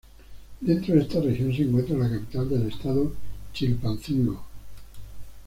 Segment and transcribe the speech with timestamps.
[0.61, 3.11] Dentro de esta región se encuentra la capital del estado
[3.53, 4.41] Chilpancingo.